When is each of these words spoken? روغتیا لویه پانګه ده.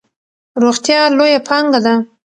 روغتیا 0.63 0.99
لویه 1.17 1.39
پانګه 1.47 1.79
ده. 1.85 1.95